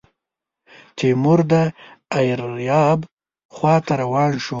تیمور 0.97 1.39
د 1.51 1.53
ایریاب 2.17 2.99
خواته 3.55 3.93
روان 4.01 4.31
شو. 4.43 4.49